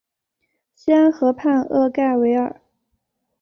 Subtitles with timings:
[0.73, 2.59] 西安河畔厄盖维尔。